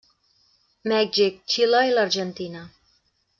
[0.91, 2.65] Mèxic, Xile i l'Argentina.